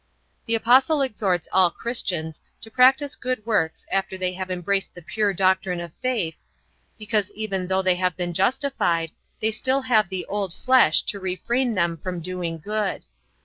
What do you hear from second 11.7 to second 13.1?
them from doing good.